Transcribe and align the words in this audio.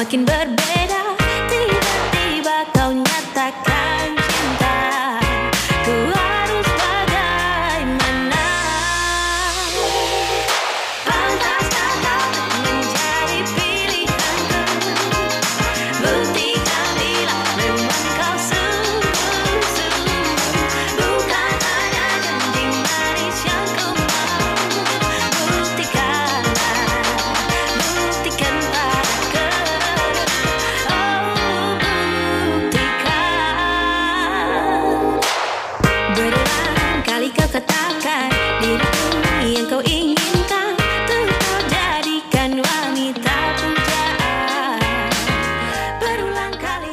makin 0.00 0.24
berbeda 0.24 0.99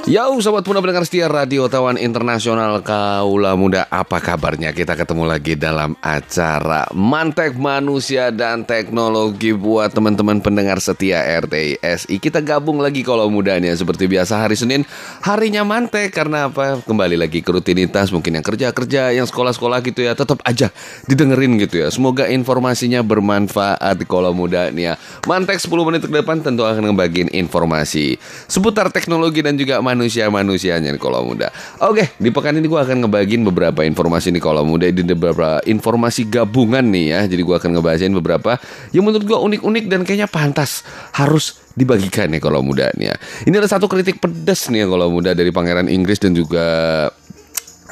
Yo, 0.07 0.23
sobat 0.39 0.63
muda 0.63 0.79
pendengar 0.79 1.03
setia 1.03 1.27
Radio 1.27 1.67
Tawan 1.67 1.99
Internasional 1.99 2.79
Kaula 2.79 3.59
Muda, 3.59 3.91
apa 3.91 4.23
kabarnya? 4.23 4.71
Kita 4.71 4.95
ketemu 4.95 5.27
lagi 5.27 5.59
dalam 5.59 5.99
acara 5.99 6.87
Mantek 6.95 7.59
Manusia 7.59 8.31
dan 8.31 8.63
Teknologi 8.63 9.51
buat 9.51 9.91
teman-teman 9.91 10.39
pendengar 10.39 10.79
setia 10.79 11.19
RTSI. 11.43 12.23
Kita 12.23 12.39
gabung 12.39 12.79
lagi 12.79 13.03
kalau 13.03 13.27
mudanya 13.27 13.75
seperti 13.75 14.07
biasa 14.07 14.47
hari 14.47 14.55
Senin, 14.55 14.87
harinya 15.27 15.67
mantek 15.67 16.15
karena 16.15 16.47
apa? 16.47 16.79
Kembali 16.87 17.19
lagi 17.19 17.43
ke 17.43 17.51
rutinitas, 17.51 18.07
mungkin 18.15 18.39
yang 18.39 18.47
kerja-kerja, 18.47 19.11
yang 19.11 19.27
sekolah-sekolah 19.27 19.83
gitu 19.91 20.07
ya, 20.07 20.15
tetap 20.15 20.39
aja 20.47 20.71
didengerin 21.11 21.59
gitu 21.59 21.83
ya. 21.83 21.91
Semoga 21.91 22.31
informasinya 22.31 23.03
bermanfaat 23.03 24.07
kalau 24.07 24.31
muda 24.31 24.71
nih 24.71 24.87
ya. 24.87 24.93
Mantek 25.27 25.59
10 25.59 25.67
menit 25.83 26.07
ke 26.07 26.15
depan 26.15 26.39
tentu 26.39 26.63
akan 26.63 26.95
ngebagiin 26.95 27.27
informasi 27.35 28.15
seputar 28.47 28.87
teknologi 28.87 29.43
dan 29.43 29.59
juga 29.59 29.83
manusia-manusianya 29.97 30.93
nih 30.93 31.01
kalau 31.01 31.25
muda. 31.25 31.49
Oke, 31.81 32.13
di 32.21 32.29
pekan 32.29 32.53
ini 32.53 32.69
gue 32.69 32.77
akan 32.77 33.09
ngebagiin 33.09 33.41
beberapa 33.41 33.81
informasi 33.81 34.29
nih 34.29 34.43
kalau 34.45 34.61
muda 34.61 34.85
di 34.85 35.01
beberapa 35.01 35.57
informasi 35.65 36.29
gabungan 36.29 36.85
nih 36.85 37.05
ya. 37.17 37.19
Jadi 37.25 37.41
gue 37.41 37.55
akan 37.57 37.69
ngebahasin 37.81 38.13
beberapa 38.13 38.61
yang 38.93 39.09
menurut 39.09 39.25
gue 39.25 39.37
unik-unik 39.37 39.85
dan 39.89 40.05
kayaknya 40.05 40.29
pantas 40.29 40.85
harus 41.17 41.57
dibagikan 41.73 42.29
nih 42.29 42.41
kalau 42.41 42.61
muda 42.61 42.93
nih 42.93 43.09
ya. 43.09 43.15
Ini 43.49 43.57
ada 43.57 43.69
satu 43.69 43.89
kritik 43.89 44.21
pedas 44.21 44.69
nih 44.69 44.85
ya 44.85 44.87
kalau 44.87 45.09
muda 45.09 45.33
dari 45.33 45.49
Pangeran 45.49 45.89
Inggris 45.89 46.21
dan 46.21 46.37
juga 46.37 46.65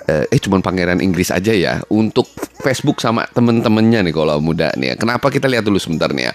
eh, 0.09 0.25
eh 0.29 0.39
cuman 0.41 0.61
pangeran 0.61 1.01
Inggris 1.01 1.33
aja 1.33 1.51
ya 1.51 1.81
untuk 1.89 2.29
Facebook 2.61 3.01
sama 3.01 3.29
temen-temennya 3.33 4.01
nih 4.05 4.13
kalau 4.13 4.41
muda 4.41 4.73
nih 4.77 4.93
ya. 4.93 4.95
Kenapa 4.97 5.29
kita 5.29 5.45
lihat 5.49 5.65
dulu 5.65 5.77
sebentar 5.77 6.09
nih 6.13 6.31
ya. 6.31 6.33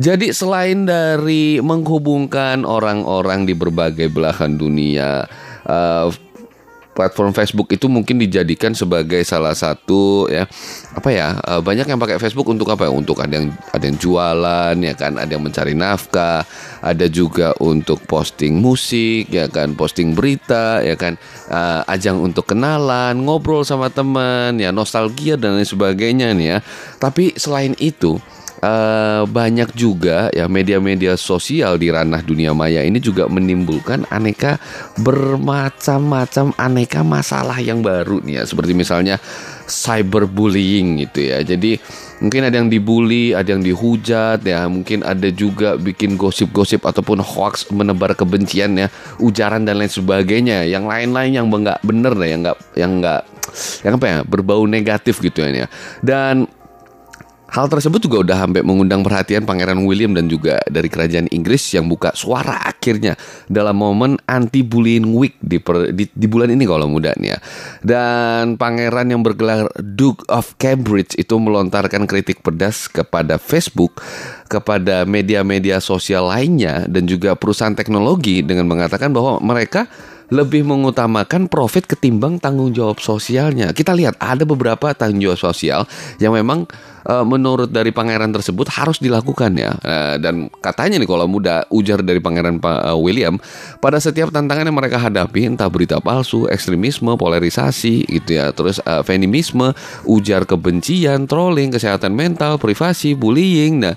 Jadi 0.00 0.32
selain 0.32 0.84
dari 0.84 1.60
menghubungkan 1.60 2.68
orang-orang 2.68 3.48
di 3.48 3.54
berbagai 3.56 4.12
belahan 4.12 4.56
dunia 4.56 5.24
eh, 5.64 6.06
platform 6.90 7.30
Facebook 7.32 7.70
itu 7.70 7.86
mungkin 7.86 8.18
dijadikan 8.18 8.74
sebagai 8.74 9.22
salah 9.22 9.54
satu 9.54 10.26
ya 10.26 10.44
apa 10.92 11.08
ya 11.14 11.38
eh, 11.38 11.60
banyak 11.62 11.86
yang 11.86 12.00
pakai 12.02 12.18
Facebook 12.18 12.50
untuk 12.50 12.68
apa 12.70 12.86
ya? 12.86 12.92
Untuk 12.92 13.18
ada 13.22 13.40
yang 13.40 13.54
ada 13.72 13.84
yang 13.86 13.96
jualan 13.96 14.74
ya 14.76 14.94
kan? 14.98 15.16
Ada 15.16 15.30
yang 15.38 15.44
mencari 15.44 15.74
nafkah 15.74 16.44
ada 16.80 17.06
juga 17.06 17.52
untuk 17.60 18.02
posting 18.04 18.58
musik 18.58 19.30
ya 19.30 19.46
kan? 19.46 19.72
Posting 19.78 20.12
berita 20.12 20.82
ya 20.82 20.98
kan? 20.98 21.16
Eh, 21.48 21.80
ajang 21.90 22.20
untuk 22.20 22.50
kenalan 22.50 23.22
ngobrol 23.22 23.62
sama 23.62 23.88
teman 23.88 24.58
ya 24.58 24.74
nostalgia 24.74 25.38
dan 25.38 25.56
lain 25.56 25.68
sebagainya 25.68 26.34
nih 26.34 26.46
ya. 26.56 26.58
Tapi 26.98 27.38
selain 27.38 27.72
itu 27.78 28.18
eh, 28.60 29.22
banyak 29.24 29.72
juga 29.72 30.28
ya 30.30 30.46
media-media 30.46 31.16
sosial 31.16 31.80
di 31.80 31.88
ranah 31.88 32.20
dunia 32.20 32.52
maya 32.52 32.84
ini 32.84 33.00
juga 33.00 33.26
menimbulkan 33.26 34.04
aneka 34.12 34.60
bermacam-macam 35.00 36.52
aneka 36.60 37.00
masalah 37.00 37.56
yang 37.58 37.80
baru 37.80 38.20
nih 38.20 38.40
ya. 38.40 38.42
Seperti 38.44 38.72
misalnya 38.76 39.16
cyberbullying 39.66 41.00
gitu 41.08 41.32
ya. 41.32 41.40
Jadi 41.40 41.80
mungkin 42.20 42.42
ada 42.44 42.60
yang 42.60 42.68
dibully 42.68 43.32
ada 43.32 43.48
yang 43.56 43.64
dihujat 43.64 44.44
ya. 44.44 44.68
Mungkin 44.68 45.02
ada 45.02 45.28
juga 45.32 45.80
bikin 45.80 46.20
gosip-gosip 46.20 46.84
ataupun 46.84 47.24
hoax 47.24 47.72
menebar 47.72 48.12
kebencian 48.12 48.76
ya 48.76 48.92
ujaran 49.22 49.64
dan 49.64 49.80
lain 49.80 49.90
sebagainya. 49.90 50.68
Yang 50.68 50.84
lain-lain 50.84 51.32
yang 51.32 51.46
nggak 51.48 51.80
bener 51.80 52.12
ya 52.20 52.28
yang 52.28 52.40
nggak 52.44 52.58
yang 52.76 52.92
nggak 53.00 53.22
yang 53.82 53.94
apa 53.98 54.06
ya 54.06 54.18
berbau 54.22 54.62
negatif 54.68 55.18
gitu 55.18 55.42
ya. 55.42 55.66
Dan 56.04 56.59
Hal 57.50 57.66
tersebut 57.66 57.98
juga 57.98 58.22
udah 58.22 58.46
sampai 58.46 58.62
mengundang 58.62 59.02
perhatian 59.02 59.42
Pangeran 59.42 59.82
William 59.82 60.14
dan 60.14 60.30
juga 60.30 60.62
dari 60.70 60.86
kerajaan 60.86 61.26
Inggris 61.34 61.66
yang 61.74 61.90
buka 61.90 62.14
suara 62.14 62.62
akhirnya 62.62 63.18
dalam 63.50 63.74
momen 63.74 64.22
anti 64.30 64.62
bullying 64.62 65.10
week 65.10 65.34
di, 65.42 65.58
per- 65.58 65.90
di, 65.90 66.06
di 66.06 66.26
bulan 66.30 66.54
ini 66.54 66.62
kalau 66.62 66.86
muda 66.86 67.10
nih 67.18 67.34
ya. 67.34 67.38
Dan 67.82 68.54
pangeran 68.54 69.10
yang 69.10 69.26
bergelar 69.26 69.66
Duke 69.82 70.22
of 70.30 70.54
Cambridge 70.62 71.18
itu 71.18 71.34
melontarkan 71.42 72.06
kritik 72.06 72.38
pedas 72.46 72.86
kepada 72.86 73.34
Facebook, 73.34 73.98
kepada 74.46 75.02
media-media 75.02 75.82
sosial 75.82 76.30
lainnya 76.30 76.86
dan 76.86 77.10
juga 77.10 77.34
perusahaan 77.34 77.74
teknologi 77.74 78.46
dengan 78.46 78.70
mengatakan 78.70 79.10
bahwa 79.10 79.42
mereka 79.42 79.90
lebih 80.30 80.62
mengutamakan 80.62 81.50
profit 81.50 81.90
ketimbang 81.90 82.38
tanggung 82.38 82.70
jawab 82.70 83.02
sosialnya. 83.02 83.74
Kita 83.74 83.92
lihat 83.92 84.14
ada 84.22 84.46
beberapa 84.46 84.94
tanggung 84.94 85.26
jawab 85.26 85.42
sosial 85.42 85.90
yang 86.22 86.32
memang 86.38 86.70
eh, 87.06 87.24
menurut 87.24 87.70
dari 87.70 87.94
pangeran 87.94 88.32
tersebut 88.34 88.68
harus 88.72 89.00
dilakukan 89.00 89.52
ya. 89.56 89.72
Eh, 89.80 90.16
dan 90.20 90.52
katanya 90.60 91.00
nih 91.00 91.08
kalau 91.08 91.26
muda 91.30 91.64
ujar 91.72 92.04
dari 92.04 92.18
pangeran 92.18 92.60
Pa- 92.60 92.92
eh, 92.92 92.98
William 92.98 93.36
pada 93.78 93.96
setiap 93.96 94.28
tantangan 94.34 94.68
yang 94.68 94.76
mereka 94.76 95.00
hadapi 95.00 95.48
entah 95.48 95.68
berita 95.70 96.02
palsu, 96.02 96.50
ekstremisme, 96.50 97.16
polarisasi 97.16 98.04
gitu 98.08 98.30
ya, 98.36 98.52
terus 98.52 98.82
eh, 98.82 99.02
feminisme, 99.06 99.72
ujar 100.04 100.44
kebencian, 100.44 101.24
trolling, 101.24 101.72
kesehatan 101.72 102.12
mental, 102.12 102.60
privasi, 102.60 103.16
bullying. 103.16 103.84
Nah, 103.84 103.94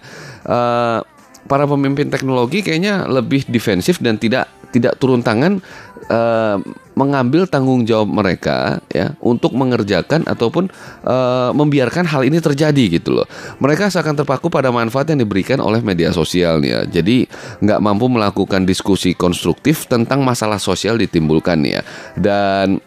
eh, 0.47 0.99
para 1.43 1.67
pemimpin 1.67 2.07
teknologi 2.07 2.63
kayaknya 2.63 3.03
lebih 3.03 3.43
defensif 3.51 3.99
dan 3.99 4.15
tidak 4.15 4.47
tidak 4.73 4.97
turun 4.97 5.21
tangan 5.21 5.61
eh, 6.09 6.57
mengambil 6.97 7.45
tanggung 7.45 7.85
jawab 7.85 8.09
mereka 8.09 8.81
ya 8.89 9.13
untuk 9.21 9.53
mengerjakan 9.53 10.25
ataupun 10.25 10.73
eh, 11.05 11.49
membiarkan 11.53 12.09
hal 12.09 12.25
ini 12.25 12.41
terjadi 12.41 12.97
gitu 12.97 13.21
loh. 13.21 13.27
Mereka 13.61 13.93
seakan 13.93 14.17
terpaku 14.17 14.49
pada 14.49 14.73
manfaat 14.73 15.13
yang 15.13 15.21
diberikan 15.21 15.61
oleh 15.61 15.79
media 15.85 16.09
sosial 16.09 16.57
nih 16.57 16.71
ya. 16.73 16.81
Jadi 16.89 17.29
nggak 17.61 17.79
mampu 17.79 18.09
melakukan 18.09 18.65
diskusi 18.65 19.13
konstruktif 19.13 19.85
tentang 19.85 20.25
masalah 20.25 20.57
sosial 20.57 20.97
ditimbulkan 20.97 21.61
ya. 21.61 21.85
Dan 22.17 22.81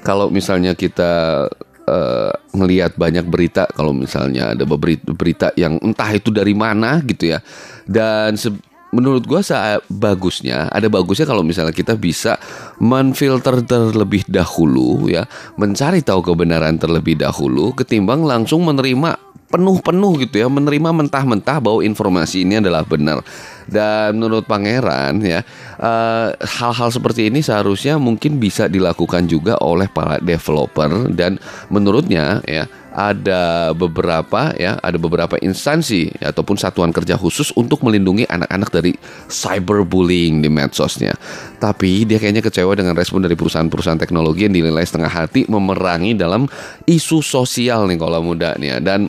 kalau 0.00 0.32
misalnya 0.32 0.72
kita 0.72 1.46
ngelihat 2.54 2.94
banyak 2.94 3.26
berita 3.26 3.66
kalau 3.74 3.90
misalnya 3.90 4.54
ada 4.54 4.64
beberita 4.64 5.12
berita 5.12 5.48
yang 5.58 5.76
entah 5.82 6.08
itu 6.14 6.30
dari 6.30 6.54
mana 6.54 7.02
gitu 7.02 7.34
ya 7.36 7.42
dan 7.84 8.38
menurut 8.92 9.24
sa 9.40 9.80
bagusnya 9.88 10.68
ada 10.68 10.86
bagusnya 10.92 11.24
kalau 11.24 11.40
misalnya 11.40 11.72
kita 11.72 11.96
bisa 11.96 12.36
menfilter 12.78 13.64
terlebih 13.64 14.22
dahulu 14.28 15.08
ya. 15.08 15.24
Mencari 15.56 16.04
tahu 16.04 16.20
kebenaran 16.20 16.76
terlebih 16.76 17.16
dahulu 17.16 17.72
ketimbang 17.72 18.22
langsung 18.22 18.62
menerima 18.68 19.32
penuh-penuh 19.52 20.24
gitu 20.24 20.40
ya 20.40 20.48
menerima 20.48 20.96
mentah-mentah 20.96 21.60
bahwa 21.60 21.84
informasi 21.84 22.44
ini 22.44 22.60
adalah 22.60 22.84
benar. 22.84 23.20
Dan 23.68 24.20
menurut 24.20 24.44
pangeran 24.44 25.20
ya 25.24 25.40
eh, 25.80 26.28
hal-hal 26.36 26.88
seperti 26.92 27.32
ini 27.32 27.40
seharusnya 27.40 27.96
mungkin 27.96 28.36
bisa 28.36 28.68
dilakukan 28.68 29.28
juga 29.28 29.56
oleh 29.60 29.88
para 29.88 30.20
developer 30.20 31.08
dan 31.12 31.40
menurutnya 31.72 32.44
ya 32.44 32.68
ada 32.92 33.72
beberapa 33.72 34.52
ya 34.56 34.76
ada 34.80 35.00
beberapa 35.00 35.40
instansi 35.40 36.12
ya, 36.20 36.30
ataupun 36.32 36.60
satuan 36.60 36.92
kerja 36.92 37.16
khusus 37.16 37.50
untuk 37.56 37.80
melindungi 37.84 38.28
anak-anak 38.28 38.68
dari 38.68 38.92
cyberbullying 39.32 40.44
di 40.44 40.48
medsosnya. 40.52 41.16
Tapi 41.56 42.04
dia 42.04 42.20
kayaknya 42.20 42.44
kecewa 42.44 42.76
dengan 42.76 42.92
respon 42.92 43.24
dari 43.24 43.32
perusahaan-perusahaan 43.32 44.00
teknologi 44.00 44.44
yang 44.44 44.54
dinilai 44.54 44.84
setengah 44.84 45.08
hati 45.08 45.48
memerangi 45.48 46.12
dalam 46.14 46.44
isu 46.84 47.24
sosial 47.24 47.88
nih 47.88 47.96
kalau 47.96 48.20
muda 48.20 48.54
nih 48.60 48.76
ya. 48.76 48.78
dan 48.80 49.08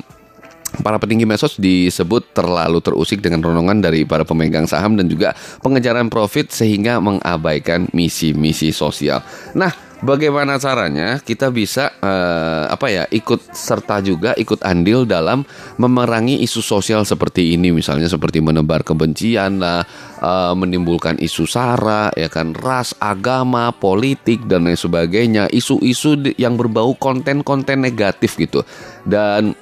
Para 0.73 0.97
petinggi 0.97 1.29
medsos 1.29 1.53
disebut 1.61 2.33
terlalu 2.33 2.81
terusik 2.81 3.21
dengan 3.21 3.45
ronongan 3.45 3.77
dari 3.77 4.09
para 4.09 4.25
pemegang 4.25 4.65
saham 4.65 4.97
dan 4.97 5.05
juga 5.05 5.37
pengejaran 5.61 6.09
profit 6.09 6.49
sehingga 6.49 6.97
mengabaikan 6.97 7.85
misi-misi 7.93 8.73
sosial. 8.73 9.21
Nah, 9.53 9.69
bagaimana 10.03 10.59
caranya 10.59 11.17
kita 11.23 11.49
bisa 11.49 11.95
eh, 12.03 12.63
apa 12.67 12.87
ya 12.91 13.03
ikut 13.07 13.55
serta 13.55 14.03
juga 14.03 14.35
ikut 14.35 14.59
andil 14.61 15.07
dalam 15.07 15.47
memerangi 15.79 16.43
isu 16.43 16.59
sosial 16.59 17.07
seperti 17.07 17.55
ini? 17.55 17.71
Misalnya 17.71 18.11
seperti 18.11 18.43
menebar 18.43 18.83
kebencian 18.83 19.63
lah, 19.63 19.81
eh, 20.19 20.53
menimbulkan 20.53 21.17
isu 21.17 21.47
sara 21.47 22.11
ya 22.13 22.27
kan? 22.27 22.51
Ras, 22.53 22.93
agama, 22.99 23.71
politik 23.71 24.45
dan 24.45 24.67
lain 24.67 24.77
sebagainya, 24.77 25.47
isu-isu 25.49 26.35
yang 26.35 26.59
berbau 26.59 26.93
konten-konten 26.99 27.81
negatif 27.81 28.35
gitu. 28.35 28.61
Dan 29.07 29.55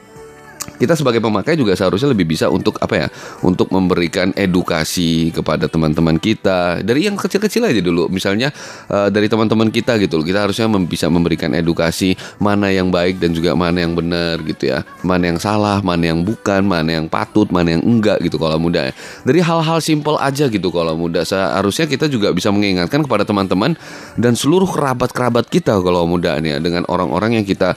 kita 0.62 0.94
sebagai 0.94 1.22
pemakai 1.22 1.58
juga 1.58 1.74
seharusnya 1.74 2.13
lebih 2.13 2.38
bisa 2.38 2.50
untuk 2.50 2.78
apa 2.81 3.06
ya 3.06 3.08
untuk 3.42 3.69
memberikan 3.74 4.30
edukasi 4.38 5.34
kepada 5.34 5.66
teman-teman 5.66 6.22
kita. 6.22 6.81
Dari 6.86 7.10
yang 7.10 7.18
kecil-kecil 7.18 7.66
aja 7.66 7.81
dulu. 7.81 8.10
Misalnya 8.10 8.54
eh, 8.90 9.10
dari 9.10 9.25
teman-teman 9.25 9.74
kita 9.74 9.98
gitu 9.98 10.22
loh. 10.22 10.25
Kita 10.25 10.46
harusnya 10.46 10.69
mem- 10.69 10.86
bisa 10.86 11.10
memberikan 11.10 11.54
edukasi 11.58 12.13
mana 12.38 12.69
yang 12.69 12.94
baik 12.94 13.18
dan 13.18 13.34
juga 13.34 13.58
mana 13.58 13.81
yang 13.81 13.98
benar 13.98 14.42
gitu 14.46 14.69
ya. 14.69 14.86
Mana 15.02 15.34
yang 15.34 15.40
salah 15.42 15.81
mana 15.81 16.13
yang 16.13 16.22
bukan 16.22 16.62
mana 16.66 17.02
yang 17.02 17.10
patut 17.10 17.50
mana 17.50 17.78
yang 17.78 17.84
enggak 17.86 18.22
gitu 18.22 18.38
kalau 18.38 18.62
muda. 18.62 18.90
Ya. 18.90 18.94
dari 19.25 19.42
hal-hal 19.42 19.81
simpel 19.81 20.18
aja 20.22 20.46
gitu 20.46 20.69
kalau 20.69 20.94
muda. 20.94 21.25
Seharusnya 21.25 21.90
kita 21.90 22.06
juga 22.06 22.30
bisa 22.34 22.54
mengingatkan 22.54 23.02
kepada 23.06 23.25
teman-teman 23.25 23.78
dan 24.18 24.34
seluruh 24.38 24.69
kerabat-kerabat 24.69 25.50
kita 25.50 25.78
kalau 25.81 26.06
muda 26.06 26.38
nih 26.38 26.58
ya, 26.58 26.60
dengan 26.62 26.84
orang-orang 26.90 27.42
yang 27.42 27.46
kita, 27.46 27.74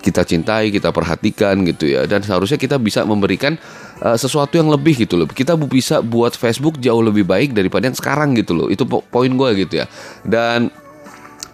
kita 0.00 0.22
cintai 0.24 0.68
kita 0.72 0.92
perhatikan 0.92 1.64
gitu 1.64 1.88
ya 1.88 2.05
dan 2.06 2.22
seharusnya 2.22 2.56
kita 2.56 2.78
bisa 2.80 3.02
memberikan 3.04 3.58
uh, 4.00 4.16
sesuatu 4.16 4.56
yang 4.56 4.70
lebih 4.70 5.06
gitu 5.06 5.18
loh. 5.18 5.28
Kita 5.28 5.58
bisa 5.58 6.00
buat 6.00 6.38
Facebook 6.38 6.78
jauh 6.80 7.02
lebih 7.02 7.26
baik 7.26 7.52
daripada 7.52 7.90
yang 7.90 7.98
sekarang 7.98 8.38
gitu 8.38 8.54
loh. 8.56 8.66
Itu 8.70 8.86
po- 8.88 9.04
poin 9.04 9.30
gue 9.30 9.50
gitu 9.66 9.82
ya. 9.82 9.86
Dan 10.22 10.70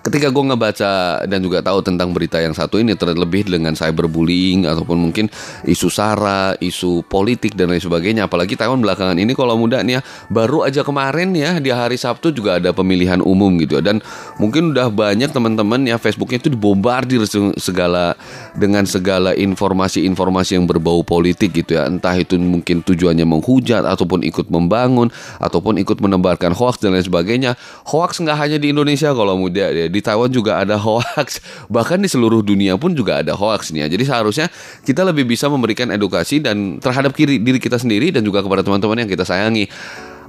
ketika 0.02 0.34
gue 0.34 0.44
ngebaca 0.50 1.22
dan 1.31 1.38
juga 1.38 1.62
tahu 1.62 1.78
tentang 1.81 2.10
berita 2.10 2.43
yang 2.43 2.52
satu 2.52 2.82
ini 2.82 2.99
terlebih 2.99 3.46
dengan 3.46 3.72
cyberbullying 3.78 4.66
ataupun 4.66 4.99
mungkin 4.99 5.31
isu 5.62 5.88
sara, 5.88 6.58
isu 6.58 7.06
politik 7.06 7.54
dan 7.54 7.70
lain 7.70 7.82
sebagainya. 7.82 8.26
Apalagi 8.26 8.58
tahun 8.58 8.82
belakangan 8.82 9.16
ini 9.19 9.32
kalau 9.38 9.54
muda 9.54 9.78
nih 9.81 9.99
ya 9.99 10.00
baru 10.26 10.66
aja 10.66 10.82
kemarin 10.82 11.31
ya 11.38 11.62
di 11.62 11.70
hari 11.70 11.94
Sabtu 11.94 12.34
juga 12.34 12.58
ada 12.58 12.75
pemilihan 12.75 13.22
umum 13.22 13.54
gitu 13.62 13.78
ya. 13.78 13.82
dan 13.82 14.02
mungkin 14.43 14.75
udah 14.75 14.90
banyak 14.90 15.31
teman-teman 15.31 15.87
ya 15.87 15.96
Facebooknya 16.00 16.43
itu 16.43 16.50
dibombardir 16.50 17.22
se- 17.28 17.54
segala 17.60 18.19
dengan 18.58 18.82
segala 18.88 19.37
informasi-informasi 19.38 20.58
yang 20.58 20.66
berbau 20.66 21.06
politik 21.06 21.54
gitu 21.54 21.78
ya. 21.78 21.87
Entah 21.87 22.19
itu 22.19 22.34
mungkin 22.40 22.82
tujuannya 22.82 23.22
menghujat 23.22 23.87
ataupun 23.87 24.26
ikut 24.26 24.50
membangun 24.50 25.14
ataupun 25.38 25.78
ikut 25.78 26.02
menebarkan 26.02 26.56
hoax 26.56 26.82
dan 26.82 26.96
lain 26.96 27.06
sebagainya. 27.06 27.54
Hoax 27.87 28.19
nggak 28.19 28.38
hanya 28.38 28.56
di 28.58 28.75
Indonesia 28.75 29.14
kalau 29.14 29.38
muda 29.38 29.70
ya. 29.70 29.92
Di 29.93 30.00
Taiwan 30.00 30.33
juga 30.33 30.65
ada 30.65 30.81
hoax. 30.81 31.44
Bahkan 31.75 32.00
di 32.00 32.09
seluruh 32.09 32.41
dunia 32.41 32.81
pun 32.81 32.97
juga 32.97 33.21
ada 33.21 33.37
hoax 33.37 33.71
nih 33.71 33.85
ya. 33.85 33.89
Jadi 33.93 34.05
seharusnya 34.09 34.47
kita 34.83 35.05
lebih 35.05 35.29
bisa 35.29 35.53
memberikan 35.53 35.93
edukasi 35.93 36.41
dan 36.41 36.81
terhadap 36.81 37.12
kiri, 37.12 37.37
diri 37.39 37.61
kita 37.61 37.77
sendiri 37.77 38.09
dan 38.09 38.25
juga 38.25 38.41
kepada 38.41 38.65
teman-teman 38.65 39.05
yang 39.05 39.11
kita 39.12 39.29
sayangi. 39.29 39.69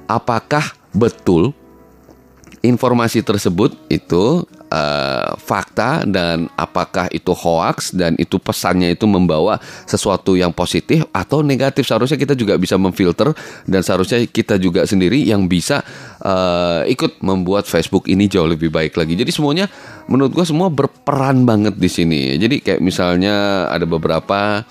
Apakah 0.05 0.75
betul 0.91 1.55
informasi 2.63 3.23
tersebut 3.23 3.75
itu 3.87 4.47
eh, 4.73 5.29
fakta 5.37 6.01
dan 6.09 6.49
apakah 6.57 7.05
itu 7.13 7.29
hoax 7.31 7.93
dan 7.93 8.17
itu 8.17 8.41
pesannya 8.41 8.97
itu 8.97 9.05
membawa 9.05 9.61
sesuatu 9.85 10.33
yang 10.33 10.49
positif 10.49 11.05
atau 11.13 11.45
negatif. 11.45 11.85
Seharusnya 11.85 12.17
kita 12.17 12.33
juga 12.33 12.57
bisa 12.57 12.75
memfilter 12.81 13.37
dan 13.69 13.81
seharusnya 13.85 14.25
kita 14.25 14.57
juga 14.57 14.89
sendiri 14.89 15.21
yang 15.21 15.45
bisa 15.45 15.85
eh, 16.25 16.89
ikut 16.89 17.21
membuat 17.21 17.69
Facebook 17.69 18.09
ini 18.09 18.25
jauh 18.25 18.49
lebih 18.49 18.73
baik 18.73 18.97
lagi. 18.97 19.13
Jadi 19.13 19.29
semuanya 19.29 19.69
menurut 20.09 20.33
gua 20.33 20.45
semua 20.47 20.67
berperan 20.73 21.45
banget 21.45 21.77
di 21.77 21.89
sini. 21.89 22.35
Jadi 22.41 22.65
kayak 22.65 22.81
misalnya 22.81 23.69
ada 23.69 23.85
beberapa 23.85 24.65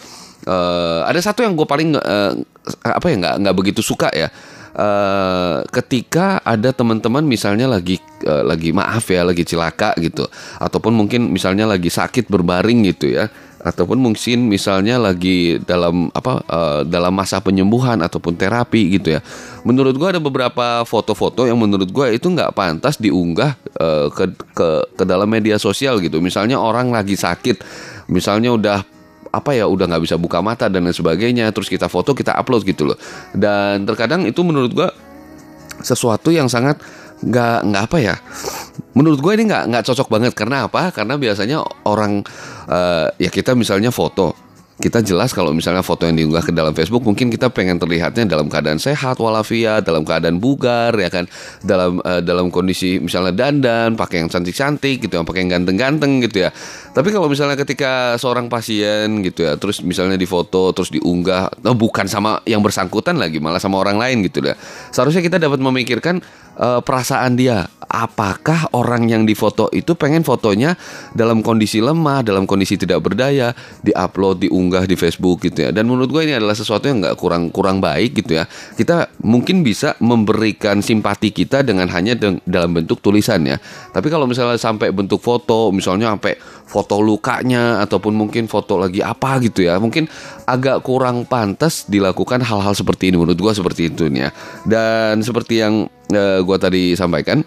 eh, 0.46 1.00
ada 1.06 1.20
satu 1.22 1.46
yang 1.46 1.54
gue 1.54 1.66
paling 1.66 1.94
eh, 1.94 2.32
apa 2.82 3.06
ya 3.06 3.16
nggak 3.18 3.34
nggak 3.46 3.56
begitu 3.56 3.80
suka 3.80 4.10
ya. 4.10 4.28
Eh, 4.72 5.58
ketika 5.68 6.40
ada 6.40 6.72
teman-teman 6.72 7.20
misalnya 7.28 7.68
lagi 7.68 8.00
eh, 8.22 8.42
lagi 8.46 8.70
maaf 8.70 9.04
ya 9.10 9.26
lagi 9.26 9.42
cilaka 9.42 9.92
gitu. 9.98 10.26
Ataupun 10.62 10.94
mungkin 10.94 11.28
misalnya 11.28 11.68
lagi 11.68 11.90
sakit 11.90 12.30
berbaring 12.30 12.86
gitu 12.88 13.12
ya. 13.12 13.28
Ataupun 13.62 13.94
mungkin 13.94 14.50
misalnya 14.50 14.98
lagi 14.98 15.62
dalam 15.62 16.10
apa 16.10 16.42
eh, 16.42 16.80
dalam 16.86 17.14
masa 17.14 17.38
penyembuhan 17.38 18.00
ataupun 18.02 18.34
terapi 18.34 18.98
gitu 18.98 19.18
ya. 19.18 19.20
Menurut 19.62 19.94
gua 19.94 20.14
ada 20.14 20.22
beberapa 20.22 20.82
foto-foto 20.82 21.46
yang 21.46 21.58
menurut 21.58 21.90
gua 21.94 22.10
itu 22.10 22.26
nggak 22.26 22.54
pantas 22.54 22.98
diunggah 22.98 23.54
eh, 23.78 24.06
ke 24.10 24.24
ke 24.54 24.68
ke 24.98 25.04
dalam 25.06 25.30
media 25.30 25.58
sosial 25.62 26.02
gitu. 26.02 26.18
Misalnya 26.18 26.58
orang 26.58 26.90
lagi 26.90 27.14
sakit 27.14 27.62
misalnya 28.10 28.50
udah 28.50 28.78
apa 29.32 29.56
ya 29.56 29.64
udah 29.64 29.88
nggak 29.88 30.04
bisa 30.04 30.20
buka 30.20 30.44
mata 30.44 30.68
dan 30.68 30.84
lain 30.84 30.92
sebagainya 30.92 31.48
terus 31.56 31.72
kita 31.72 31.88
foto 31.88 32.12
kita 32.12 32.36
upload 32.36 32.66
gitu 32.68 32.92
loh. 32.92 32.98
Dan 33.32 33.88
terkadang 33.88 34.26
itu 34.26 34.42
menurut 34.44 34.74
gua 34.74 34.90
sesuatu 35.82 36.30
yang 36.30 36.46
sangat 36.46 36.78
nggak 37.22 37.58
nggak 37.70 37.82
apa 37.86 37.98
ya. 38.02 38.14
Menurut 38.92 39.22
gue 39.22 39.32
ini 39.38 39.48
nggak 39.48 39.64
nggak 39.70 39.84
cocok 39.86 40.08
banget. 40.10 40.32
Karena 40.34 40.66
apa? 40.66 40.90
Karena 40.90 41.14
biasanya 41.16 41.62
orang 41.86 42.20
eh, 42.68 43.06
ya 43.22 43.30
kita 43.30 43.54
misalnya 43.54 43.94
foto. 43.94 44.34
Kita 44.82 44.98
jelas 44.98 45.30
kalau 45.30 45.54
misalnya 45.54 45.84
foto 45.86 46.10
yang 46.10 46.18
diunggah 46.18 46.42
ke 46.42 46.50
dalam 46.50 46.74
Facebook 46.74 47.06
mungkin 47.06 47.30
kita 47.30 47.54
pengen 47.54 47.78
terlihatnya 47.78 48.26
dalam 48.26 48.50
keadaan 48.50 48.82
sehat 48.82 49.14
walafiat 49.22 49.86
dalam 49.86 50.02
keadaan 50.02 50.42
bugar 50.42 50.90
ya 50.98 51.06
kan? 51.06 51.30
Dalam 51.62 52.02
eh, 52.02 52.18
dalam 52.18 52.50
kondisi 52.50 52.98
misalnya 52.98 53.30
dandan 53.30 53.94
pakai 53.94 54.26
yang 54.26 54.28
cantik-cantik 54.32 55.06
gitu 55.06 55.14
yang 55.14 55.26
pakai 55.28 55.46
yang 55.46 55.62
ganteng-ganteng 55.62 56.18
gitu 56.26 56.48
ya. 56.48 56.50
Tapi 56.92 57.08
kalau 57.14 57.30
misalnya 57.30 57.54
ketika 57.54 58.18
seorang 58.18 58.50
pasien 58.50 59.22
gitu 59.22 59.46
ya 59.46 59.54
terus 59.54 59.86
misalnya 59.86 60.18
difoto 60.18 60.74
terus 60.74 60.90
diunggah 60.90 61.62
nah, 61.62 61.76
bukan 61.78 62.10
sama 62.10 62.42
yang 62.44 62.58
bersangkutan 62.60 63.16
lagi 63.16 63.38
malah 63.38 63.62
sama 63.62 63.78
orang 63.78 63.96
lain 64.02 64.26
gitu 64.26 64.42
ya 64.42 64.58
seharusnya 64.90 65.22
kita 65.22 65.38
dapat 65.38 65.62
memikirkan 65.62 66.20
eh, 66.58 66.80
perasaan 66.80 67.36
dia. 67.38 67.68
Apakah 67.92 68.72
orang 68.72 69.04
yang 69.04 69.28
difoto 69.28 69.68
itu 69.68 69.92
pengen 69.92 70.24
fotonya 70.24 70.80
dalam 71.12 71.44
kondisi 71.44 71.76
lemah 71.76 72.24
dalam 72.24 72.48
kondisi 72.48 72.80
tidak 72.80 73.04
berdaya 73.04 73.52
diupload 73.84 74.48
diunggah 74.48 74.88
di 74.88 74.96
Facebook 74.96 75.44
gitu 75.44 75.68
ya? 75.68 75.76
Dan 75.76 75.92
menurut 75.92 76.08
gue 76.08 76.24
ini 76.24 76.32
adalah 76.32 76.56
sesuatu 76.56 76.88
yang 76.88 77.04
nggak 77.04 77.20
kurang 77.20 77.52
kurang 77.52 77.84
baik 77.84 78.16
gitu 78.24 78.40
ya. 78.40 78.48
Kita 78.48 79.12
mungkin 79.28 79.60
bisa 79.60 79.92
memberikan 80.00 80.80
simpati 80.80 81.36
kita 81.36 81.60
dengan 81.60 81.84
hanya 81.92 82.16
deng- 82.16 82.40
dalam 82.48 82.72
bentuk 82.72 83.04
tulisan 83.04 83.44
ya. 83.44 83.60
Tapi 83.92 84.08
kalau 84.08 84.24
misalnya 84.24 84.56
sampai 84.56 84.88
bentuk 84.88 85.20
foto 85.20 85.68
misalnya 85.68 86.16
sampai 86.16 86.40
foto 86.64 86.96
lukanya 87.04 87.84
ataupun 87.84 88.16
mungkin 88.16 88.48
foto 88.48 88.80
lagi 88.80 89.04
apa 89.04 89.36
gitu 89.44 89.68
ya 89.68 89.76
mungkin 89.76 90.08
agak 90.48 90.80
kurang 90.80 91.28
pantas 91.28 91.84
dilakukan 91.92 92.40
hal-hal 92.40 92.72
seperti 92.72 93.12
ini. 93.12 93.20
Menurut 93.20 93.36
gue 93.36 93.52
seperti 93.52 93.92
itu 93.92 94.08
nih 94.08 94.20
ya. 94.24 94.30
Dan 94.64 95.20
seperti 95.20 95.60
yang 95.60 95.92
eh, 96.14 96.38
gue 96.44 96.56
tadi 96.60 96.82
sampaikan 96.94 97.40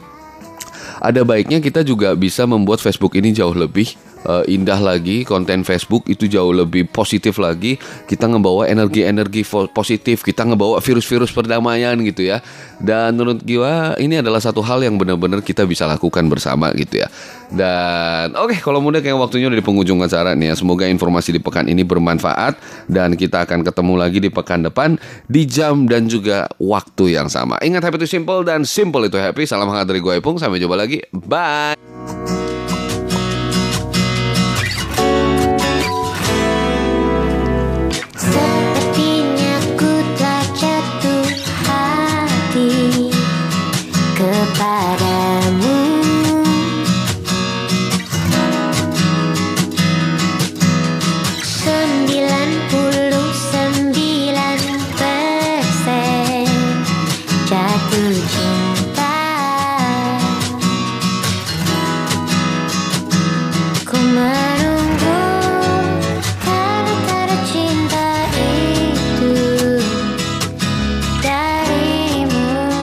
ada 0.99 1.21
baiknya 1.27 1.59
kita 1.59 1.83
juga 1.85 2.15
bisa 2.15 2.47
membuat 2.47 2.81
Facebook 2.81 3.13
ini 3.19 3.35
jauh 3.35 3.53
lebih 3.53 3.93
eh, 4.25 4.43
indah 4.57 4.81
lagi 4.81 5.23
konten 5.23 5.61
Facebook 5.61 6.09
itu 6.09 6.25
jauh 6.25 6.51
lebih 6.51 6.89
positif 6.89 7.37
lagi. 7.37 7.77
Kita 8.09 8.25
ngebawa 8.25 8.67
energi-energi 8.67 9.45
positif 9.71 10.25
kita 10.25 10.43
ngebawa 10.43 10.81
virus-virus 10.81 11.31
perdamaian 11.31 11.95
gitu 12.01 12.25
ya. 12.25 12.41
Dan 12.81 13.15
menurut 13.15 13.45
gua 13.45 13.95
ini 14.01 14.19
adalah 14.19 14.41
satu 14.41 14.59
hal 14.65 14.83
yang 14.83 14.99
benar-benar 14.99 15.39
kita 15.45 15.63
bisa 15.63 15.85
lakukan 15.85 16.27
bersama 16.27 16.73
gitu 16.73 17.05
ya. 17.05 17.07
Dan 17.53 18.33
oke 18.35 18.57
kalau 18.59 18.81
mudah 18.81 18.99
kayak 18.99 19.15
waktunya 19.15 19.47
udah 19.47 19.59
di 19.61 19.65
penghujung 19.65 20.01
acara 20.01 20.33
nih 20.33 20.51
ya. 20.51 20.55
Semoga 20.57 20.89
informasi 20.89 21.37
di 21.37 21.39
pekan 21.39 21.69
ini 21.69 21.85
bermanfaat. 21.85 22.57
Dan 22.89 23.13
kita 23.13 23.45
akan 23.45 23.61
ketemu 23.61 23.93
lagi 23.95 24.19
di 24.19 24.29
pekan 24.33 24.65
depan 24.65 24.97
di 25.29 25.45
jam 25.45 25.85
dan 25.85 26.09
juga 26.09 26.49
waktu 26.57 27.15
yang 27.15 27.29
sama. 27.29 27.61
Ingat 27.61 27.85
happy 27.85 28.01
itu 28.01 28.17
simple 28.19 28.41
dan 28.43 28.65
simple 28.65 29.05
itu 29.05 29.17
happy. 29.21 29.45
Salam 29.45 29.69
hangat 29.69 29.87
dari 29.87 30.01
gue 30.01 30.13
Ipung 30.17 30.41
sampai 30.41 30.57
jumpa 30.57 30.75
lagi. 30.75 31.03
Bye 31.13 32.54